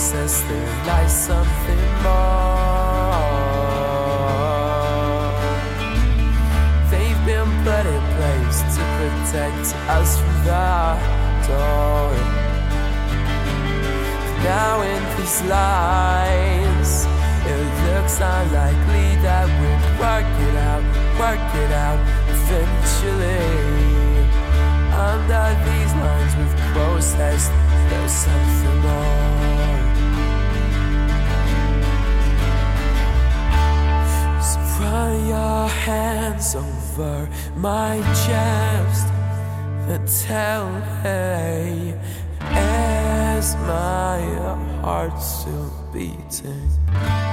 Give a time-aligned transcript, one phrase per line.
[0.00, 2.40] process their life something more.
[6.90, 9.66] They've been put in place to protect
[9.98, 10.72] us from the
[11.48, 12.12] door.
[14.42, 16.90] Now in these lines,
[17.44, 20.84] it looks unlikely that we'll work it out,
[21.20, 22.00] work it out
[22.34, 23.60] eventually.
[25.10, 27.18] Under these lines, we've closed
[37.00, 39.06] over my chest
[39.88, 40.70] and tell
[41.02, 41.94] me
[43.38, 44.20] is my
[44.82, 47.29] heart still beating?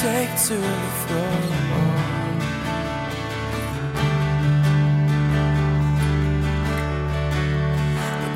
[0.00, 1.38] take to the floor.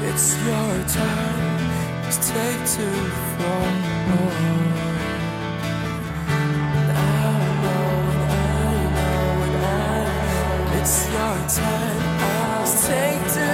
[0.08, 1.42] It's your turn
[2.10, 3.92] to take to the throne.
[10.80, 12.02] It's your time.
[12.18, 13.51] I'll take to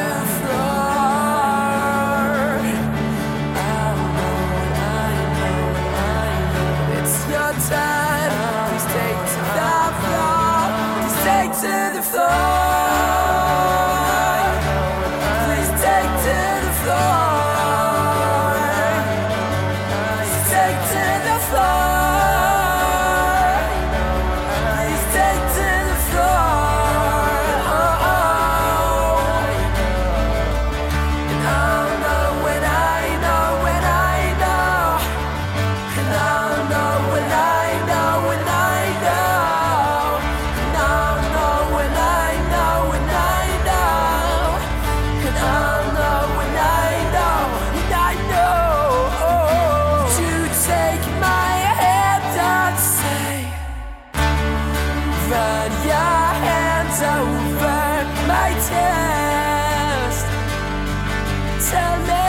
[11.61, 12.28] to the floor.
[55.49, 57.81] Turn your hands over
[58.29, 60.27] my chest.
[61.71, 62.28] Tell me.